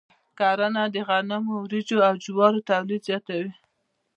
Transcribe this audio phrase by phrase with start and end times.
[0.39, 3.51] کرنه د غنمو، وريجو، او جوارو تولید زیاتوي.